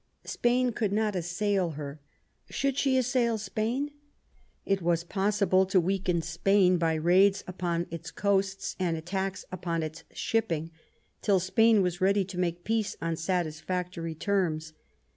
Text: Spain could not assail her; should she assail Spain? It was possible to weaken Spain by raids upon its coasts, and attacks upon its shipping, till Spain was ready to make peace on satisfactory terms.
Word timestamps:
Spain 0.25 0.71
could 0.71 0.91
not 0.91 1.15
assail 1.15 1.73
her; 1.77 1.99
should 2.49 2.75
she 2.75 2.97
assail 2.97 3.37
Spain? 3.37 3.91
It 4.65 4.81
was 4.81 5.03
possible 5.03 5.63
to 5.67 5.79
weaken 5.79 6.23
Spain 6.23 6.79
by 6.79 6.95
raids 6.95 7.43
upon 7.45 7.85
its 7.91 8.09
coasts, 8.09 8.75
and 8.79 8.97
attacks 8.97 9.45
upon 9.51 9.83
its 9.83 10.03
shipping, 10.11 10.71
till 11.21 11.39
Spain 11.39 11.83
was 11.83 12.01
ready 12.01 12.25
to 12.25 12.39
make 12.39 12.63
peace 12.63 12.95
on 12.99 13.15
satisfactory 13.15 14.15
terms. 14.15 14.73